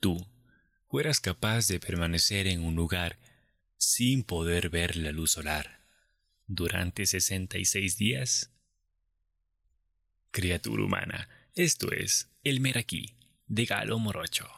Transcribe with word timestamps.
tú 0.00 0.26
fueras 0.88 1.20
capaz 1.20 1.68
de 1.68 1.78
permanecer 1.78 2.46
en 2.46 2.64
un 2.64 2.74
lugar 2.74 3.18
sin 3.76 4.24
poder 4.24 4.70
ver 4.70 4.96
la 4.96 5.12
luz 5.12 5.32
solar 5.32 5.80
durante 6.46 7.06
66 7.06 7.96
días? 7.96 8.50
Criatura 10.32 10.82
humana, 10.82 11.28
esto 11.54 11.92
es 11.92 12.28
El 12.42 12.60
Meraquí 12.60 13.14
de 13.46 13.66
Galo 13.66 13.98
Morocho. 13.98 14.48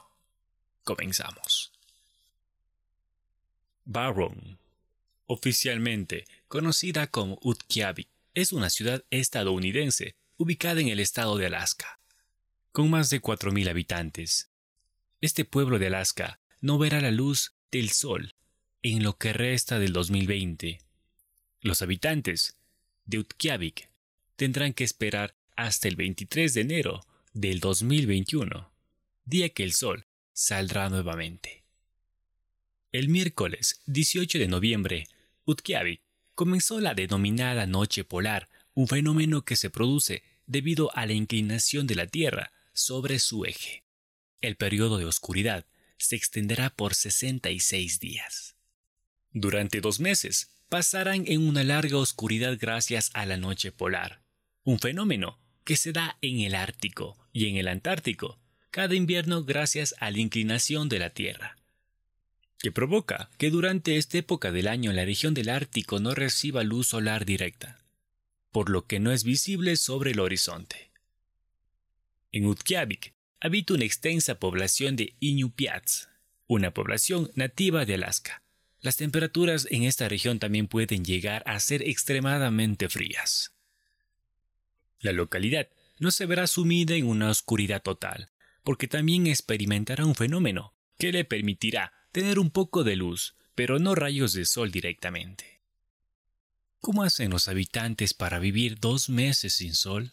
Comenzamos. 0.84 1.72
Barron, 3.84 4.58
oficialmente 5.26 6.24
conocida 6.48 7.06
como 7.06 7.38
Utqiagvik, 7.42 8.08
es 8.34 8.52
una 8.52 8.70
ciudad 8.70 9.04
estadounidense 9.10 10.14
ubicada 10.36 10.80
en 10.80 10.88
el 10.88 11.00
estado 11.00 11.36
de 11.36 11.46
Alaska, 11.46 12.00
con 12.70 12.90
más 12.90 13.10
de 13.10 13.20
4.000 13.20 13.68
habitantes. 13.68 14.51
Este 15.22 15.44
pueblo 15.44 15.78
de 15.78 15.86
Alaska 15.86 16.40
no 16.60 16.78
verá 16.78 17.00
la 17.00 17.12
luz 17.12 17.54
del 17.70 17.90
sol 17.90 18.34
en 18.82 19.04
lo 19.04 19.18
que 19.18 19.32
resta 19.32 19.78
del 19.78 19.92
2020. 19.92 20.80
Los 21.60 21.80
habitantes 21.80 22.58
de 23.04 23.20
Utqiagvik 23.20 23.88
tendrán 24.34 24.74
que 24.74 24.82
esperar 24.82 25.36
hasta 25.54 25.86
el 25.86 25.94
23 25.94 26.54
de 26.54 26.60
enero 26.62 27.06
del 27.34 27.60
2021, 27.60 28.68
día 29.24 29.48
que 29.50 29.62
el 29.62 29.74
sol 29.74 30.06
saldrá 30.32 30.88
nuevamente. 30.88 31.62
El 32.90 33.08
miércoles 33.08 33.80
18 33.86 34.40
de 34.40 34.48
noviembre, 34.48 35.06
Utqiagvik 35.44 36.02
comenzó 36.34 36.80
la 36.80 36.94
denominada 36.94 37.68
noche 37.68 38.02
polar, 38.02 38.48
un 38.74 38.88
fenómeno 38.88 39.44
que 39.44 39.54
se 39.54 39.70
produce 39.70 40.24
debido 40.48 40.90
a 40.96 41.06
la 41.06 41.12
inclinación 41.12 41.86
de 41.86 41.94
la 41.94 42.08
Tierra 42.08 42.50
sobre 42.72 43.20
su 43.20 43.44
eje. 43.44 43.81
El 44.42 44.56
periodo 44.56 44.98
de 44.98 45.04
oscuridad 45.04 45.66
se 45.98 46.16
extenderá 46.16 46.70
por 46.70 46.94
66 46.94 48.00
días. 48.00 48.56
Durante 49.30 49.80
dos 49.80 50.00
meses 50.00 50.50
pasarán 50.68 51.24
en 51.28 51.46
una 51.46 51.62
larga 51.62 51.96
oscuridad 51.98 52.58
gracias 52.60 53.10
a 53.14 53.24
la 53.24 53.36
noche 53.36 53.70
polar, 53.70 54.20
un 54.64 54.80
fenómeno 54.80 55.38
que 55.64 55.76
se 55.76 55.92
da 55.92 56.18
en 56.22 56.40
el 56.40 56.56
Ártico 56.56 57.16
y 57.32 57.46
en 57.46 57.56
el 57.56 57.68
Antártico 57.68 58.40
cada 58.72 58.96
invierno 58.96 59.44
gracias 59.44 59.94
a 59.98 60.10
la 60.10 60.18
inclinación 60.18 60.88
de 60.88 60.98
la 60.98 61.10
Tierra, 61.10 61.56
que 62.58 62.72
provoca 62.72 63.30
que 63.38 63.50
durante 63.50 63.96
esta 63.96 64.18
época 64.18 64.50
del 64.50 64.66
año 64.66 64.92
la 64.92 65.04
región 65.04 65.34
del 65.34 65.50
Ártico 65.50 66.00
no 66.00 66.14
reciba 66.14 66.64
luz 66.64 66.88
solar 66.88 67.26
directa, 67.26 67.84
por 68.50 68.70
lo 68.70 68.86
que 68.86 68.98
no 68.98 69.12
es 69.12 69.22
visible 69.22 69.76
sobre 69.76 70.12
el 70.12 70.20
horizonte. 70.20 70.90
En 72.32 72.46
Utqiagvik 72.46 73.11
habita 73.42 73.74
una 73.74 73.84
extensa 73.84 74.38
población 74.38 74.94
de 74.94 75.16
Iñupiats, 75.18 76.08
una 76.46 76.72
población 76.72 77.28
nativa 77.34 77.84
de 77.84 77.94
Alaska. 77.94 78.44
Las 78.80 78.96
temperaturas 78.96 79.66
en 79.68 79.82
esta 79.82 80.08
región 80.08 80.38
también 80.38 80.68
pueden 80.68 81.04
llegar 81.04 81.42
a 81.44 81.58
ser 81.58 81.82
extremadamente 81.82 82.88
frías. 82.88 83.52
La 85.00 85.10
localidad 85.10 85.68
no 85.98 86.12
se 86.12 86.24
verá 86.26 86.46
sumida 86.46 86.94
en 86.94 87.08
una 87.08 87.30
oscuridad 87.30 87.82
total, 87.82 88.30
porque 88.62 88.86
también 88.86 89.26
experimentará 89.26 90.06
un 90.06 90.14
fenómeno 90.14 90.72
que 90.96 91.10
le 91.10 91.24
permitirá 91.24 91.92
tener 92.12 92.38
un 92.38 92.50
poco 92.52 92.84
de 92.84 92.94
luz, 92.94 93.34
pero 93.56 93.80
no 93.80 93.96
rayos 93.96 94.34
de 94.34 94.44
sol 94.44 94.70
directamente. 94.70 95.62
¿Cómo 96.80 97.02
hacen 97.02 97.30
los 97.30 97.48
habitantes 97.48 98.14
para 98.14 98.38
vivir 98.38 98.78
dos 98.78 99.08
meses 99.08 99.54
sin 99.54 99.74
sol? 99.74 100.12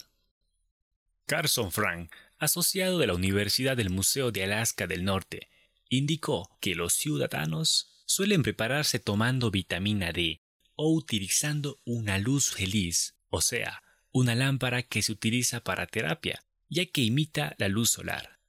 Carson 1.28 1.72
Frank, 1.72 2.12
asociado 2.40 2.98
de 2.98 3.08
la 3.08 3.14
Universidad 3.14 3.78
del 3.78 3.90
Museo 3.90 4.32
de 4.32 4.44
Alaska 4.44 4.88
del 4.88 5.04
Norte, 5.04 5.50
indicó 5.90 6.58
que 6.62 6.76
los 6.76 6.94
ciudadanos 6.94 8.04
suelen 8.06 8.44
prepararse 8.44 9.00
tomando 9.00 9.52
vitamina 9.52 10.12
D 10.12 10.42
o 10.76 10.94
utilizando 10.94 11.80
una 11.86 12.18
luz 12.18 12.52
feliz, 12.52 13.16
o 13.30 13.42
sea, 13.42 13.84
una 14.12 14.34
lámpara 14.36 14.84
que 14.84 15.02
se 15.02 15.12
utiliza 15.12 15.64
para 15.64 15.86
terapia, 15.86 16.44
ya 16.70 16.86
que 16.86 17.02
imita 17.02 17.56
la 17.58 17.68
luz 17.68 17.92
solar. 17.92 18.40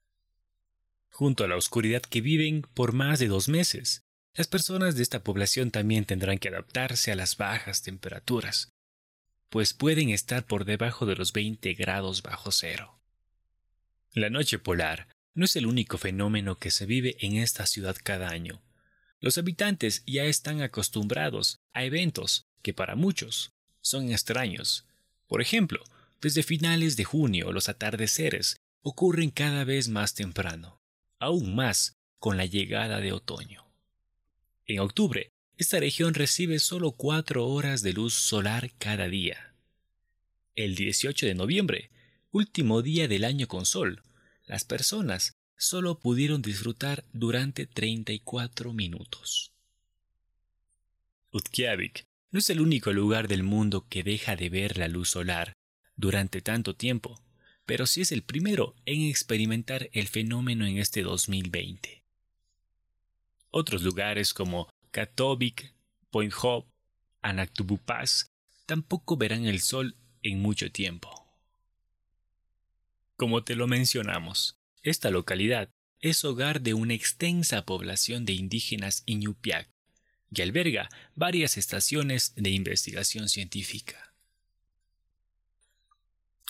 Junto 1.10 1.44
a 1.44 1.48
la 1.48 1.56
oscuridad 1.56 2.02
que 2.02 2.20
viven 2.20 2.62
por 2.62 2.92
más 2.92 3.18
de 3.18 3.28
dos 3.28 3.48
meses, 3.48 4.06
las 4.34 4.46
personas 4.46 4.94
de 4.94 5.02
esta 5.02 5.24
población 5.24 5.70
también 5.70 6.04
tendrán 6.04 6.38
que 6.38 6.48
adaptarse 6.48 7.10
a 7.10 7.16
las 7.16 7.36
bajas 7.36 7.82
temperaturas, 7.82 8.72
pues 9.48 9.74
pueden 9.74 10.10
estar 10.10 10.46
por 10.46 10.64
debajo 10.64 11.04
de 11.04 11.16
los 11.16 11.32
20 11.32 11.74
grados 11.74 12.22
bajo 12.22 12.52
cero. 12.52 12.99
La 14.12 14.28
noche 14.28 14.58
polar 14.58 15.06
no 15.34 15.44
es 15.44 15.54
el 15.54 15.66
único 15.66 15.96
fenómeno 15.96 16.58
que 16.58 16.72
se 16.72 16.84
vive 16.84 17.16
en 17.20 17.36
esta 17.36 17.64
ciudad 17.66 17.96
cada 18.02 18.30
año. 18.30 18.60
Los 19.20 19.38
habitantes 19.38 20.02
ya 20.04 20.24
están 20.24 20.62
acostumbrados 20.62 21.60
a 21.72 21.84
eventos 21.84 22.48
que 22.62 22.74
para 22.74 22.96
muchos 22.96 23.52
son 23.80 24.10
extraños. 24.10 24.86
Por 25.28 25.40
ejemplo, 25.40 25.84
desde 26.20 26.42
finales 26.42 26.96
de 26.96 27.04
junio 27.04 27.52
los 27.52 27.68
atardeceres 27.68 28.60
ocurren 28.82 29.30
cada 29.30 29.62
vez 29.62 29.88
más 29.88 30.14
temprano, 30.14 30.80
aún 31.20 31.54
más 31.54 31.96
con 32.18 32.36
la 32.36 32.46
llegada 32.46 33.00
de 33.00 33.12
otoño. 33.12 33.64
En 34.66 34.80
octubre, 34.80 35.30
esta 35.56 35.78
región 35.78 36.14
recibe 36.14 36.58
solo 36.58 36.92
cuatro 36.92 37.46
horas 37.46 37.82
de 37.82 37.92
luz 37.92 38.14
solar 38.14 38.72
cada 38.78 39.08
día. 39.08 39.54
El 40.56 40.74
18 40.74 41.26
de 41.26 41.34
noviembre, 41.34 41.90
último 42.32 42.82
día 42.82 43.08
del 43.08 43.24
año 43.24 43.48
con 43.48 43.66
sol, 43.66 44.02
las 44.46 44.64
personas 44.64 45.34
solo 45.56 45.98
pudieron 45.98 46.42
disfrutar 46.42 47.04
durante 47.12 47.66
34 47.66 48.72
minutos. 48.72 49.52
Utqiagvik 51.32 52.06
no 52.30 52.38
es 52.38 52.50
el 52.50 52.60
único 52.60 52.92
lugar 52.92 53.28
del 53.28 53.42
mundo 53.42 53.86
que 53.88 54.02
deja 54.02 54.36
de 54.36 54.48
ver 54.48 54.78
la 54.78 54.88
luz 54.88 55.10
solar 55.10 55.54
durante 55.96 56.40
tanto 56.40 56.74
tiempo, 56.74 57.20
pero 57.66 57.86
sí 57.86 58.00
es 58.00 58.12
el 58.12 58.22
primero 58.22 58.74
en 58.86 59.02
experimentar 59.02 59.90
el 59.92 60.08
fenómeno 60.08 60.66
en 60.66 60.78
este 60.78 61.02
2020. 61.02 62.02
Otros 63.50 63.82
lugares 63.82 64.32
como 64.32 64.68
Katovik, 64.92 65.74
Point 66.10 66.32
Hope, 66.40 66.70
tampoco 68.66 69.16
verán 69.16 69.44
el 69.46 69.60
sol 69.60 69.96
en 70.22 70.40
mucho 70.40 70.70
tiempo. 70.70 71.19
Como 73.20 73.44
te 73.44 73.54
lo 73.54 73.66
mencionamos, 73.66 74.58
esta 74.82 75.10
localidad 75.10 75.68
es 75.98 76.24
hogar 76.24 76.62
de 76.62 76.72
una 76.72 76.94
extensa 76.94 77.66
población 77.66 78.24
de 78.24 78.32
indígenas 78.32 79.02
Iñupiaq 79.04 79.68
y 80.34 80.40
alberga 80.40 80.88
varias 81.14 81.58
estaciones 81.58 82.32
de 82.36 82.48
investigación 82.48 83.28
científica. 83.28 84.14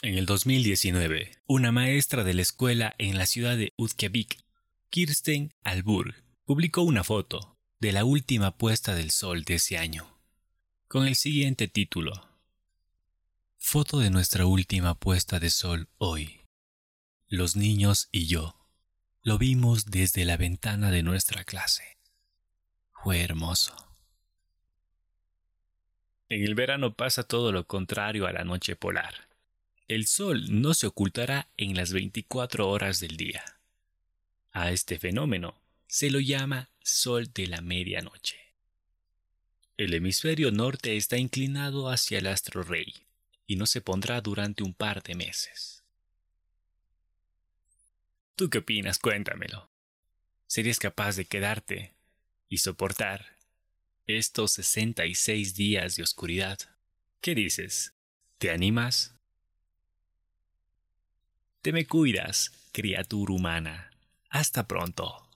En 0.03 0.17
el 0.17 0.27
2019, 0.27 1.33
una 1.49 1.73
maestra 1.73 2.23
de 2.23 2.35
la 2.35 2.43
escuela 2.43 2.95
en 2.99 3.19
la 3.19 3.27
ciudad 3.27 3.57
de 3.57 3.73
Utqiagvik, 3.77 4.39
Kirsten 4.91 5.53
Alburg, 5.65 6.23
publicó 6.45 6.83
una 6.83 7.03
foto 7.03 7.59
de 7.81 7.91
la 7.91 8.05
última 8.05 8.57
puesta 8.57 8.95
del 8.95 9.11
sol 9.11 9.43
de 9.43 9.57
ese 9.57 9.77
año, 9.77 10.21
con 10.87 11.09
el 11.09 11.17
siguiente 11.17 11.67
título. 11.67 12.13
Foto 13.59 13.99
de 13.99 14.11
nuestra 14.11 14.47
última 14.47 14.95
puesta 14.95 15.41
de 15.41 15.51
sol 15.51 15.89
hoy. 15.99 16.40
Los 17.33 17.55
niños 17.55 18.09
y 18.11 18.27
yo 18.27 18.57
lo 19.23 19.39
vimos 19.39 19.87
desde 19.87 20.25
la 20.25 20.37
ventana 20.37 20.91
de 20.91 21.05
nuestra 21.05 21.45
clase. 21.45 21.97
Fue 22.91 23.21
hermoso. 23.21 23.73
En 26.29 26.43
el 26.43 26.57
verano 26.57 26.97
pasa 26.97 27.23
todo 27.23 27.53
lo 27.53 27.69
contrario 27.69 28.27
a 28.27 28.33
la 28.33 28.43
noche 28.43 28.75
polar. 28.75 29.29
El 29.87 30.09
sol 30.09 30.61
no 30.61 30.75
se 30.75 30.89
ocultará 30.89 31.49
en 31.57 31.77
las 31.77 31.93
24 31.93 32.69
horas 32.69 32.99
del 32.99 33.17
día. 33.17 33.45
A 34.51 34.73
este 34.73 34.99
fenómeno 34.99 35.55
se 35.87 36.11
lo 36.11 36.19
llama 36.19 36.71
Sol 36.83 37.33
de 37.33 37.47
la 37.47 37.61
medianoche. 37.61 38.39
El 39.77 39.95
hemisferio 39.95 40.51
norte 40.51 40.97
está 40.97 41.17
inclinado 41.17 41.91
hacia 41.91 42.19
el 42.19 42.27
astro 42.27 42.65
rey 42.65 42.93
y 43.47 43.55
no 43.55 43.67
se 43.67 43.81
pondrá 43.81 44.21
durante 44.21 44.65
un 44.65 44.75
par 44.75 45.05
de 45.05 45.15
meses. 45.15 45.80
¿Tú 48.41 48.49
qué 48.49 48.57
opinas? 48.57 48.99
Cuéntamelo. 48.99 49.71
¿Serías 50.47 50.79
capaz 50.79 51.15
de 51.15 51.27
quedarte 51.27 51.95
y 52.49 52.57
soportar 52.57 53.37
estos 54.07 54.53
66 54.53 55.55
días 55.57 55.97
de 55.97 56.03
oscuridad? 56.03 56.59
¿Qué 57.21 57.35
dices? 57.35 57.93
¿Te 58.39 58.51
animas? 58.51 59.15
Te 61.61 61.75
me 61.75 61.85
cuidas, 61.85 62.53
criatura 62.73 63.35
humana. 63.35 63.91
Hasta 64.31 64.67
pronto. 64.67 65.29